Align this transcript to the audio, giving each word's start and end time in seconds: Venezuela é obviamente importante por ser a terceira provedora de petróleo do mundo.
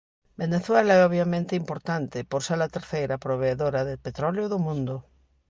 Venezuela 0.43 0.93
é 0.97 1.01
obviamente 1.09 1.59
importante 1.61 2.17
por 2.31 2.41
ser 2.47 2.59
a 2.63 2.73
terceira 2.75 3.21
provedora 3.25 3.81
de 3.89 4.01
petróleo 4.05 4.45
do 4.49 4.57
mundo. 4.65 4.95